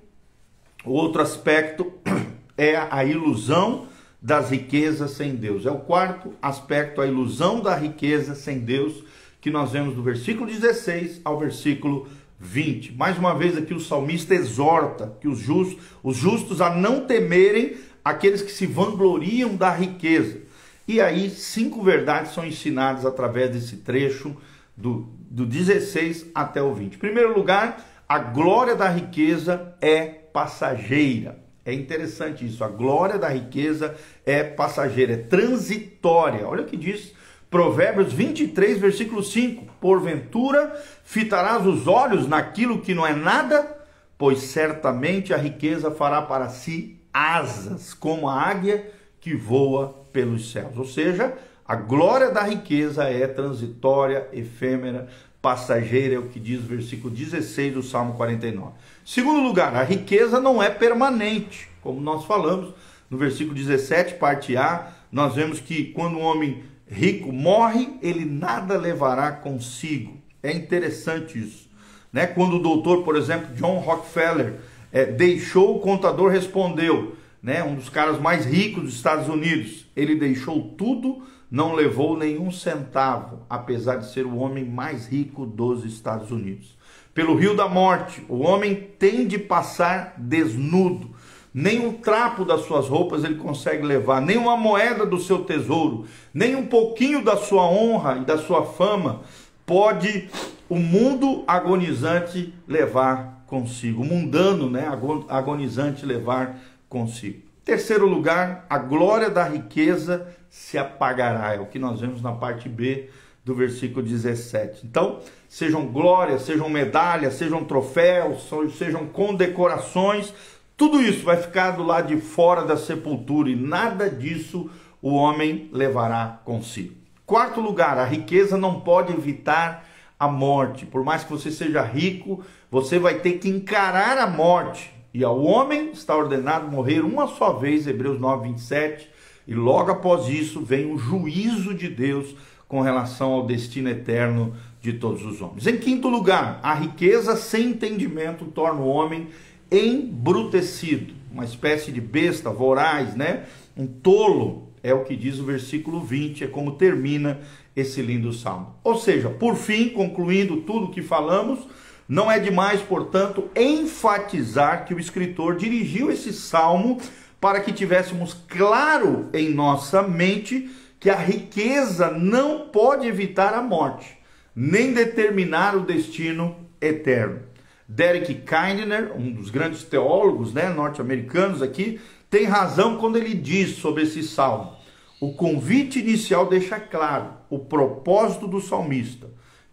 o 0.85 0.91
outro 0.91 1.21
aspecto 1.21 1.91
é 2.57 2.75
a 2.89 3.03
ilusão 3.03 3.88
das 4.21 4.50
riquezas 4.50 5.12
sem 5.12 5.35
Deus. 5.35 5.65
É 5.65 5.71
o 5.71 5.79
quarto 5.79 6.33
aspecto, 6.41 7.01
a 7.01 7.07
ilusão 7.07 7.59
da 7.59 7.75
riqueza 7.75 8.35
sem 8.35 8.59
Deus, 8.59 9.03
que 9.41 9.50
nós 9.50 9.71
vemos 9.71 9.95
do 9.95 10.03
versículo 10.03 10.50
16 10.50 11.21
ao 11.24 11.39
versículo 11.39 12.07
20. 12.39 12.93
Mais 12.93 13.17
uma 13.17 13.33
vez 13.33 13.57
aqui 13.57 13.74
o 13.74 13.79
salmista 13.79 14.35
exorta 14.35 15.15
que 15.19 15.27
os 15.27 15.39
justos, 15.39 15.83
os 16.03 16.17
justos 16.17 16.62
a 16.62 16.69
não 16.69 17.01
temerem 17.05 17.77
aqueles 18.03 18.41
que 18.41 18.51
se 18.51 18.65
vangloriam 18.65 19.55
da 19.55 19.71
riqueza 19.71 20.44
e 20.87 21.01
aí, 21.01 21.29
cinco 21.29 21.81
verdades 21.81 22.33
são 22.33 22.45
ensinadas 22.45 23.05
através 23.05 23.49
desse 23.49 23.77
trecho 23.77 24.35
do, 24.77 25.09
do 25.19 25.45
16 25.45 26.27
até 26.33 26.61
o 26.61 26.73
20. 26.73 26.95
Em 26.95 26.99
primeiro 26.99 27.35
lugar, 27.35 27.83
a 28.07 28.19
glória 28.19 28.75
da 28.75 28.87
riqueza 28.87 29.75
é 29.81 30.05
passageira. 30.05 31.43
É 31.65 31.73
interessante 31.73 32.45
isso. 32.45 32.63
A 32.63 32.67
glória 32.67 33.17
da 33.17 33.29
riqueza 33.29 33.95
é 34.23 34.43
passageira, 34.43 35.13
é 35.13 35.17
transitória. 35.17 36.47
Olha 36.47 36.61
o 36.61 36.65
que 36.65 36.77
diz 36.77 37.13
Provérbios 37.49 38.13
23, 38.13 38.77
versículo 38.77 39.23
5: 39.23 39.65
Porventura 39.81 40.79
fitarás 41.03 41.65
os 41.65 41.87
olhos 41.87 42.27
naquilo 42.27 42.81
que 42.81 42.93
não 42.93 43.07
é 43.07 43.15
nada, 43.15 43.75
pois 44.19 44.39
certamente 44.39 45.33
a 45.33 45.37
riqueza 45.37 45.89
fará 45.89 46.21
para 46.21 46.49
si 46.49 46.99
asas, 47.11 47.93
como 47.93 48.29
a 48.29 48.39
águia 48.39 48.91
que 49.19 49.35
voa 49.35 50.04
pelos 50.15 50.50
céus. 50.50 50.77
Ou 50.77 50.86
seja, 50.86 51.34
a 51.67 51.75
glória 51.75 52.31
da 52.31 52.41
riqueza 52.41 53.03
é 53.03 53.27
transitória, 53.27 54.25
efêmera, 54.31 55.10
passageira, 55.41 56.15
é 56.15 56.17
o 56.17 56.29
que 56.29 56.39
diz 56.39 56.62
o 56.62 56.67
versículo 56.67 57.13
16 57.13 57.74
do 57.74 57.84
Salmo 57.84 58.13
49. 58.13 58.72
Segundo 59.05 59.41
lugar, 59.41 59.75
a 59.75 59.84
riqueza 59.84 60.39
não 60.39 60.63
é 60.63 60.69
permanente, 60.69 61.67
como 61.81 62.00
nós 62.00 62.24
falamos 62.24 62.74
no 63.10 63.17
versículo 63.17 63.53
17, 63.53 64.15
parte 64.15 64.55
A, 64.55 64.93
nós 65.12 65.36
vemos 65.36 65.60
que 65.60 65.86
quando 65.91 66.17
um 66.17 66.24
homem 66.24 66.63
rico 66.89 67.34
morre, 67.34 67.89
ele 68.01 68.24
nada 68.24 68.77
levará 68.77 69.34
consigo. 69.34 70.17
É 70.41 70.51
interessante 70.53 71.38
isso. 71.38 71.69
Né? 72.12 72.25
Quando 72.25 72.55
o 72.55 72.62
doutor, 72.62 73.03
por 73.03 73.17
exemplo, 73.17 73.53
John 73.55 73.79
Rockefeller, 73.79 74.55
é, 74.93 75.05
deixou, 75.05 75.75
o 75.75 75.79
contador 75.79 76.31
respondeu: 76.31 77.14
né, 77.45 77.63
um 77.63 77.75
dos 77.75 77.89
caras 77.89 78.19
mais 78.19 78.43
ricos 78.43 78.85
dos 78.85 78.95
Estados 78.95 79.29
Unidos. 79.29 79.85
Ele 79.95 80.15
deixou 80.15 80.73
tudo, 80.75 81.21
não 81.49 81.75
levou 81.75 82.17
nenhum 82.17 82.49
centavo, 82.49 83.45
apesar 83.47 83.97
de 83.97 84.11
ser 84.11 84.25
o 84.25 84.37
homem 84.37 84.65
mais 84.65 85.05
rico 85.05 85.45
dos 85.45 85.85
Estados 85.85 86.31
Unidos. 86.31 86.75
Pelo 87.13 87.35
rio 87.35 87.55
da 87.55 87.69
morte, 87.69 88.25
o 88.27 88.39
homem 88.39 88.89
tem 88.97 89.27
de 89.27 89.37
passar 89.37 90.15
desnudo. 90.17 91.11
Nem 91.53 91.85
um 91.85 91.93
trapo 91.93 92.43
das 92.43 92.61
suas 92.61 92.87
roupas 92.87 93.23
ele 93.23 93.35
consegue 93.35 93.85
levar, 93.85 94.21
nem 94.21 94.37
uma 94.37 94.57
moeda 94.57 95.05
do 95.05 95.19
seu 95.19 95.45
tesouro, 95.45 96.05
nem 96.33 96.55
um 96.55 96.65
pouquinho 96.65 97.23
da 97.23 97.37
sua 97.37 97.69
honra 97.69 98.17
e 98.17 98.25
da 98.25 98.39
sua 98.39 98.65
fama 98.65 99.21
pode 99.67 100.29
o 100.67 100.77
mundo 100.77 101.43
agonizante 101.47 102.51
levar 102.67 103.45
consigo. 103.45 104.01
O 104.01 104.05
mundano, 104.05 104.67
né, 104.67 104.87
agonizante 105.29 106.05
levar 106.05 106.59
consigo. 106.95 107.41
Terceiro 107.65 108.07
lugar, 108.07 108.65
a 108.69 108.77
glória 108.77 109.29
da 109.29 109.43
riqueza 109.43 110.33
se 110.49 110.77
apagará. 110.77 111.53
É 111.53 111.59
o 111.59 111.65
que 111.65 111.77
nós 111.77 111.99
vemos 111.99 112.21
na 112.21 112.31
parte 112.31 112.69
B 112.69 113.09
do 113.43 113.53
versículo 113.53 114.01
17. 114.01 114.87
Então, 114.87 115.19
sejam 115.49 115.87
glórias, 115.87 116.43
sejam 116.43 116.69
medalhas, 116.69 117.33
sejam 117.33 117.65
troféus, 117.65 118.49
sejam 118.77 119.07
condecorações, 119.07 120.33
tudo 120.77 121.01
isso 121.01 121.25
vai 121.25 121.35
ficar 121.35 121.71
do 121.71 121.83
lado 121.83 122.15
de 122.15 122.21
fora 122.21 122.63
da 122.63 122.77
sepultura 122.77 123.49
e 123.49 123.57
nada 123.57 124.09
disso 124.09 124.69
o 125.01 125.13
homem 125.15 125.69
levará 125.73 126.39
consigo. 126.45 126.95
Quarto 127.25 127.59
lugar, 127.59 127.97
a 127.97 128.05
riqueza 128.05 128.57
não 128.57 128.79
pode 128.79 129.11
evitar 129.11 129.85
a 130.17 130.29
morte. 130.29 130.85
Por 130.85 131.03
mais 131.03 131.25
que 131.25 131.31
você 131.31 131.51
seja 131.51 131.81
rico, 131.81 132.41
você 132.71 132.97
vai 132.97 133.15
ter 133.15 133.33
que 133.33 133.49
encarar 133.49 134.17
a 134.17 134.27
morte. 134.27 134.94
E 135.15 135.24
ao 135.24 135.41
homem 135.41 135.91
está 135.93 136.13
ordenado 136.13 136.69
morrer 136.69 137.00
uma 137.00 137.25
só 137.25 137.53
vez, 137.53 137.88
Hebreus 137.88 138.19
9, 138.19 138.50
27, 138.50 139.07
e 139.48 139.55
logo 139.55 139.89
após 139.89 140.27
isso 140.27 140.60
vem 140.60 140.91
o 140.91 140.98
juízo 140.98 141.74
de 141.74 141.88
Deus 141.88 142.36
com 142.67 142.81
relação 142.81 143.31
ao 143.31 143.45
destino 143.45 143.88
eterno 143.88 144.53
de 144.81 144.91
todos 144.91 145.24
os 145.25 145.41
homens. 145.41 145.67
Em 145.67 145.77
quinto 145.77 146.10
lugar, 146.10 146.60
a 146.62 146.74
riqueza 146.74 147.38
sem 147.38 147.67
entendimento 147.67 148.43
torna 148.43 148.81
o 148.81 148.89
homem 148.89 149.29
embrutecido, 149.72 151.13
uma 151.31 151.45
espécie 151.45 151.93
de 151.93 152.01
besta 152.01 152.50
voraz, 152.50 153.15
né? 153.15 153.45
Um 153.77 153.88
tolo, 153.88 154.67
é 154.84 154.93
o 154.93 155.05
que 155.05 155.15
diz 155.15 155.39
o 155.39 155.45
versículo 155.45 156.01
20, 156.01 156.43
é 156.43 156.48
como 156.48 156.74
termina 156.74 157.39
esse 157.74 158.01
lindo 158.01 158.34
salmo. 158.34 158.75
Ou 158.84 158.98
seja, 158.98 159.29
por 159.29 159.55
fim, 159.55 159.88
concluindo 159.88 160.57
tudo 160.57 160.88
o 160.88 160.91
que 160.91 161.01
falamos, 161.01 161.65
não 162.07 162.31
é 162.31 162.39
demais, 162.39 162.81
portanto, 162.81 163.50
enfatizar 163.55 164.85
que 164.85 164.93
o 164.93 165.00
escritor 165.00 165.55
dirigiu 165.55 166.12
esse 166.12 166.31
salmo 166.31 167.01
para 167.41 167.59
que 167.59 167.74
tivéssemos 167.74 168.33
claro 168.47 169.29
em 169.33 169.50
nossa 169.50 170.03
mente 170.03 170.69
que 171.00 171.09
a 171.09 171.15
riqueza 171.15 172.12
não 172.12 172.69
pode 172.69 173.07
evitar 173.07 173.53
a 173.53 173.62
morte, 173.62 174.17
nem 174.55 174.93
determinar 174.93 175.75
o 175.75 175.81
destino 175.81 176.55
eterno. 176.79 177.41
Derek 177.88 178.33
Kidner, 178.33 179.13
um 179.15 179.31
dos 179.31 179.50
grandes 179.50 179.83
teólogos 179.83 180.53
né, 180.53 180.69
norte-americanos 180.69 181.62
aqui, 181.62 182.00
tem 182.29 182.45
razão 182.45 182.97
quando 182.97 183.17
ele 183.17 183.33
diz 183.33 183.75
sobre 183.75 184.03
esse 184.03 184.24
salmo. 184.24 184.74
O 185.19 185.33
convite 185.33 186.00
inicial 186.00 186.47
deixa 186.47 186.79
claro 186.79 187.33
o 187.50 187.59
propósito 187.59 188.47
do 188.47 188.59
salmista 188.59 189.27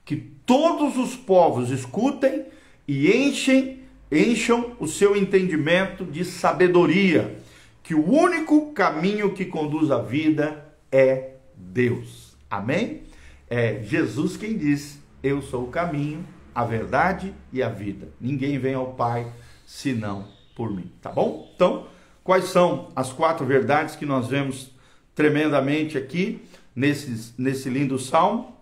que 0.05 0.32
todos 0.47 0.97
os 0.97 1.17
povos 1.17 1.71
escutem 1.71 2.47
e 2.87 3.11
enchem, 3.11 3.81
encham 4.11 4.73
o 4.79 4.87
seu 4.87 5.17
entendimento 5.17 6.05
de 6.05 6.25
sabedoria, 6.25 7.39
que 7.83 7.95
o 7.95 8.11
único 8.11 8.73
caminho 8.73 9.33
que 9.33 9.45
conduz 9.45 9.91
à 9.91 10.01
vida 10.01 10.65
é 10.91 11.33
Deus. 11.57 12.37
Amém? 12.51 13.03
É 13.49 13.83
Jesus 13.83 14.37
quem 14.37 14.57
diz: 14.57 14.99
Eu 15.23 15.43
sou 15.43 15.65
o 15.65 15.71
caminho, 15.71 16.25
a 16.55 16.65
verdade 16.65 17.35
e 17.53 17.63
a 17.63 17.69
vida. 17.69 18.09
Ninguém 18.21 18.59
vem 18.59 18.75
ao 18.75 18.93
Pai 18.95 19.31
senão 19.67 20.29
por 20.55 20.71
mim. 20.71 20.91
Tá 21.01 21.11
bom? 21.11 21.51
Então, 21.55 21.87
quais 22.23 22.45
são 22.45 22.89
as 22.95 23.13
quatro 23.13 23.45
verdades 23.47 23.97
que 23.97 24.07
nós 24.07 24.29
vemos 24.29 24.71
tremendamente 25.15 25.97
aqui 25.97 26.43
nesse, 26.75 27.35
nesse 27.39 27.69
lindo 27.69 27.99
salmo? 27.99 28.57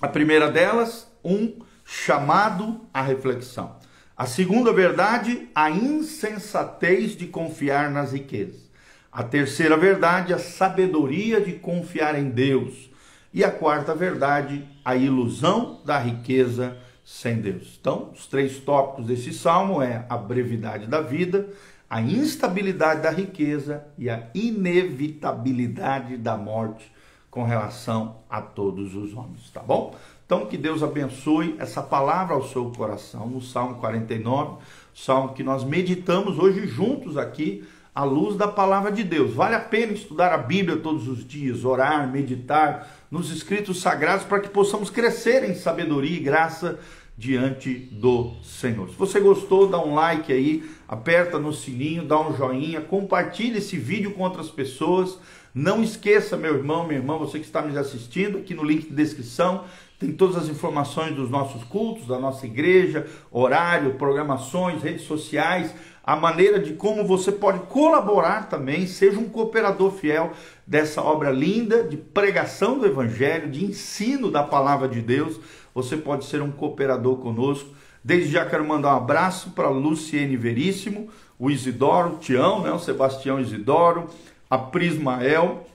A 0.00 0.08
primeira 0.08 0.50
delas, 0.50 1.07
um 1.28 1.58
chamado 1.84 2.80
à 2.92 3.02
reflexão. 3.02 3.76
A 4.16 4.26
segunda 4.26 4.72
verdade, 4.72 5.48
a 5.54 5.70
insensatez 5.70 7.16
de 7.16 7.26
confiar 7.26 7.90
nas 7.90 8.12
riquezas. 8.12 8.68
A 9.12 9.22
terceira 9.22 9.76
verdade, 9.76 10.34
a 10.34 10.38
sabedoria 10.38 11.40
de 11.40 11.52
confiar 11.52 12.18
em 12.18 12.28
Deus. 12.28 12.90
E 13.32 13.44
a 13.44 13.50
quarta 13.50 13.94
verdade, 13.94 14.66
a 14.84 14.96
ilusão 14.96 15.80
da 15.84 15.98
riqueza 15.98 16.76
sem 17.04 17.36
Deus. 17.36 17.78
Então, 17.80 18.10
os 18.12 18.26
três 18.26 18.58
tópicos 18.58 19.06
desse 19.06 19.32
salmo 19.32 19.80
é 19.80 20.04
a 20.08 20.16
brevidade 20.16 20.86
da 20.86 21.00
vida, 21.00 21.48
a 21.88 22.02
instabilidade 22.02 23.02
da 23.02 23.10
riqueza 23.10 23.84
e 23.96 24.10
a 24.10 24.28
inevitabilidade 24.34 26.16
da 26.16 26.36
morte 26.36 26.92
com 27.30 27.44
relação 27.44 28.16
a 28.28 28.42
todos 28.42 28.94
os 28.94 29.14
homens, 29.14 29.48
tá 29.50 29.62
bom? 29.62 29.94
Então, 30.28 30.44
que 30.44 30.58
Deus 30.58 30.82
abençoe 30.82 31.56
essa 31.58 31.80
palavra 31.80 32.34
ao 32.34 32.46
seu 32.46 32.70
coração, 32.76 33.26
no 33.26 33.40
Salmo 33.40 33.76
49, 33.76 34.58
salmo 34.94 35.32
que 35.32 35.42
nós 35.42 35.64
meditamos 35.64 36.38
hoje 36.38 36.66
juntos 36.66 37.16
aqui, 37.16 37.66
à 37.94 38.04
luz 38.04 38.36
da 38.36 38.46
palavra 38.46 38.92
de 38.92 39.02
Deus. 39.02 39.32
Vale 39.32 39.54
a 39.54 39.60
pena 39.60 39.94
estudar 39.94 40.34
a 40.34 40.36
Bíblia 40.36 40.76
todos 40.76 41.08
os 41.08 41.26
dias, 41.26 41.64
orar, 41.64 42.06
meditar 42.12 43.06
nos 43.10 43.30
escritos 43.30 43.80
sagrados 43.80 44.26
para 44.26 44.40
que 44.40 44.50
possamos 44.50 44.90
crescer 44.90 45.48
em 45.48 45.54
sabedoria 45.54 46.18
e 46.18 46.22
graça 46.22 46.78
diante 47.16 47.72
do 47.90 48.34
Senhor. 48.42 48.90
Se 48.90 48.96
você 48.96 49.20
gostou, 49.20 49.66
dá 49.66 49.82
um 49.82 49.94
like 49.94 50.30
aí, 50.30 50.62
aperta 50.86 51.38
no 51.38 51.54
sininho, 51.54 52.04
dá 52.04 52.20
um 52.20 52.36
joinha, 52.36 52.82
compartilhe 52.82 53.56
esse 53.56 53.78
vídeo 53.78 54.10
com 54.10 54.24
outras 54.24 54.50
pessoas. 54.50 55.18
Não 55.54 55.82
esqueça, 55.82 56.36
meu 56.36 56.54
irmão, 56.54 56.86
minha 56.86 57.00
irmã, 57.00 57.16
você 57.16 57.38
que 57.38 57.46
está 57.46 57.62
me 57.62 57.76
assistindo, 57.78 58.36
aqui 58.36 58.54
no 58.54 58.62
link 58.62 58.90
de 58.90 58.94
descrição 58.94 59.64
tem 59.98 60.12
todas 60.12 60.36
as 60.36 60.48
informações 60.48 61.14
dos 61.14 61.28
nossos 61.28 61.64
cultos, 61.64 62.06
da 62.06 62.18
nossa 62.18 62.46
igreja, 62.46 63.06
horário, 63.32 63.94
programações, 63.94 64.82
redes 64.82 65.02
sociais, 65.02 65.74
a 66.04 66.16
maneira 66.16 66.58
de 66.58 66.72
como 66.72 67.04
você 67.04 67.30
pode 67.30 67.58
colaborar 67.66 68.48
também, 68.48 68.86
seja 68.86 69.18
um 69.18 69.28
cooperador 69.28 69.90
fiel 69.90 70.32
dessa 70.66 71.02
obra 71.02 71.30
linda 71.30 71.82
de 71.82 71.96
pregação 71.96 72.78
do 72.78 72.86
Evangelho, 72.86 73.50
de 73.50 73.64
ensino 73.64 74.30
da 74.30 74.42
palavra 74.42 74.88
de 74.88 75.02
Deus. 75.02 75.38
Você 75.74 75.96
pode 75.96 76.24
ser 76.24 76.40
um 76.40 76.50
cooperador 76.50 77.16
conosco. 77.16 77.74
Desde 78.02 78.32
já 78.32 78.46
quero 78.46 78.66
mandar 78.66 78.94
um 78.94 78.96
abraço 78.96 79.50
para 79.50 79.68
Luciene 79.68 80.36
Veríssimo, 80.36 81.10
o 81.38 81.50
Isidoro, 81.50 82.14
o 82.14 82.18
Tião, 82.18 82.62
né, 82.62 82.72
o 82.72 82.78
Sebastião 82.78 83.38
Isidoro, 83.38 84.06
a 84.48 84.56
Prismael, 84.56 85.66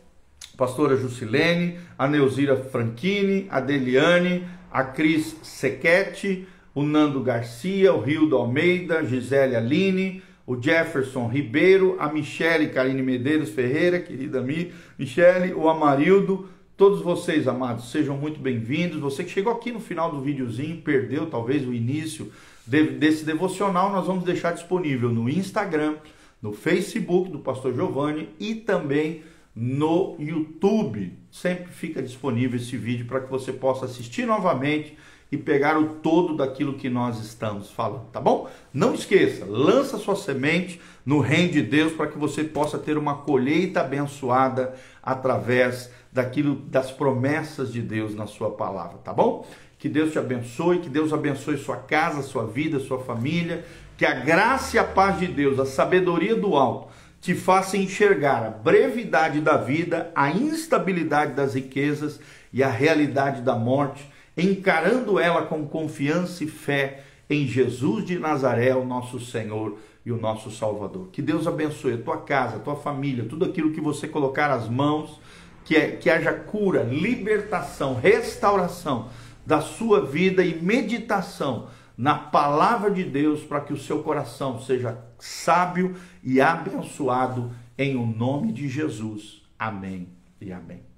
pastora 0.58 0.96
Jusilene, 0.96 1.80
a 1.98 2.08
Neuzira 2.08 2.56
Franchini, 2.56 3.48
a 3.50 3.60
Deliane, 3.60 4.44
a 4.72 4.84
Cris 4.84 5.36
Sequete, 5.42 6.48
o 6.76 6.84
Nando 6.84 7.22
Garcia, 7.22 7.94
o 7.94 8.02
Rildo 8.02 8.36
Almeida, 8.36 9.04
Gisele 9.04 9.56
Aline, 9.56 10.22
o 10.46 10.62
Jefferson 10.62 11.28
Ribeiro, 11.28 11.96
a 12.00 12.12
Michele 12.12 12.70
Karine 12.70 13.02
Medeiros 13.02 13.50
Ferreira, 13.50 14.00
querida 14.00 14.42
Mi, 14.42 14.72
Michele, 14.98 15.54
o 15.54 15.70
Amarildo, 15.70 16.48
todos 16.76 17.02
vocês, 17.02 17.48
amados, 17.48 17.92
sejam 17.92 18.18
muito 18.18 18.40
bem-vindos. 18.40 19.00
Você 19.00 19.24
que 19.24 19.32
chegou 19.32 19.54
aqui 19.54 19.72
no 19.72 19.80
final 19.80 20.12
do 20.12 20.22
videozinho, 20.22 20.82
perdeu 20.82 21.28
talvez 21.28 21.68
o 21.68 21.74
início 21.74 22.32
desse 22.66 23.26
devocional, 23.26 23.92
nós 23.92 24.06
vamos 24.06 24.24
deixar 24.24 24.54
disponível 24.54 25.10
no 25.10 25.30
Instagram, 25.30 25.96
no 26.42 26.54
Facebook 26.54 27.32
do 27.32 27.40
Pastor 27.40 27.74
Giovanni 27.74 28.30
e 28.40 28.56
também 28.56 29.24
no 29.56 30.16
YouTube. 30.20 31.18
Sempre 31.32 31.72
fica 31.72 32.02
disponível 32.02 32.58
esse 32.58 32.76
vídeo 32.78 33.06
para 33.06 33.22
que 33.22 33.30
você 33.30 33.52
possa 33.52 33.86
assistir 33.86 34.26
novamente 34.26 34.98
e 35.32 35.38
pegar 35.38 35.80
o 35.80 35.96
todo 35.96 36.38
daquilo 36.38 36.76
que 36.76 36.88
nós 36.88 37.20
estamos 37.20 37.72
falando, 37.72 38.06
tá 38.12 38.22
bom? 38.22 38.48
Não 38.72 38.94
esqueça, 38.94 39.46
lança 39.46 39.98
sua 39.98 40.16
semente 40.16 40.80
no 41.04 41.20
reino 41.20 41.54
de 41.54 41.64
Deus 41.64 41.92
para 41.92 42.06
que 42.06 42.20
você 42.20 42.44
possa 42.44 42.78
ter 42.78 43.00
uma 43.00 43.16
colheita 43.16 43.82
abençoada 43.82 44.76
através 45.02 45.90
daquilo 46.12 46.56
das 46.56 46.92
promessas 46.92 47.74
de 47.74 47.82
Deus 47.82 48.14
na 48.14 48.28
sua 48.28 48.52
palavra, 48.52 49.00
tá 49.00 49.12
bom? 49.12 49.48
Que 49.80 49.90
Deus 49.90 50.12
te 50.12 50.20
abençoe, 50.20 50.80
que 50.80 50.90
Deus 50.90 51.12
abençoe 51.12 51.58
sua 51.58 51.78
casa, 51.78 52.22
sua 52.22 52.46
vida, 52.46 52.80
sua 52.80 53.00
família, 53.00 53.66
que 53.98 54.06
a 54.06 54.14
graça 54.14 54.76
e 54.76 54.80
a 54.80 54.84
paz 54.84 55.20
de 55.20 55.26
Deus, 55.26 55.60
a 55.60 55.66
sabedoria 55.66 56.36
do 56.36 56.56
alto 56.56 56.90
te 57.24 57.34
faça 57.34 57.78
enxergar 57.78 58.46
a 58.46 58.50
brevidade 58.50 59.40
da 59.40 59.56
vida, 59.56 60.12
a 60.14 60.30
instabilidade 60.30 61.32
das 61.32 61.56
riquezas 61.56 62.20
e 62.52 62.62
a 62.62 62.68
realidade 62.68 63.42
da 63.42 63.56
morte, 63.56 64.06
encarando 64.36 65.18
ela 65.18 65.44
com 65.44 65.66
confiança 65.66 66.44
e 66.44 66.48
fé 66.48 67.02
em 67.30 67.48
Jesus 67.48 68.04
de 68.04 68.20
Nazaré, 68.20 68.76
o 68.76 68.84
nosso 68.84 69.22
Senhor 69.22 69.78
e 70.06 70.12
o 70.12 70.20
nosso 70.20 70.52
Salvador. 70.52 71.08
Que 71.14 71.22
Deus 71.22 71.48
abençoe 71.48 71.94
a 71.94 71.98
tua 71.98 72.18
casa, 72.18 72.58
a 72.58 72.60
tua 72.60 72.76
família, 72.76 73.24
tudo 73.24 73.46
aquilo 73.46 73.72
que 73.72 73.80
você 73.80 74.06
colocar 74.06 74.52
as 74.52 74.68
mãos, 74.68 75.22
que, 75.64 75.78
é, 75.78 75.92
que 75.92 76.10
haja 76.10 76.34
cura, 76.34 76.84
libertação, 76.84 77.96
restauração 77.96 79.08
da 79.46 79.62
sua 79.62 80.06
vida 80.06 80.44
e 80.44 80.62
meditação 80.62 81.70
na 81.98 82.16
palavra 82.16 82.90
de 82.90 83.04
Deus 83.04 83.42
para 83.42 83.62
que 83.62 83.74
o 83.74 83.78
seu 83.78 84.04
coração 84.04 84.60
seja 84.60 84.98
sábio 85.20 85.96
e 86.24 86.42
abençoado 86.42 87.52
em 87.78 87.96
o 87.96 88.06
nome 88.06 88.52
de 88.52 88.68
Jesus. 88.68 89.42
Amém 89.58 90.10
e 90.42 90.52
amém. 90.52 90.93